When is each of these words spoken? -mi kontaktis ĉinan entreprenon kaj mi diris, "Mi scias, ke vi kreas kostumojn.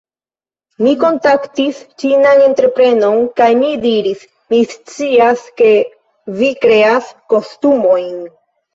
-mi 0.85 0.93
kontaktis 1.03 1.81
ĉinan 2.03 2.41
entreprenon 2.47 3.29
kaj 3.43 3.51
mi 3.61 3.71
diris, 3.85 4.25
"Mi 4.57 4.65
scias, 4.75 5.47
ke 5.63 5.71
vi 6.43 6.53
kreas 6.67 7.17
kostumojn. 7.33 8.15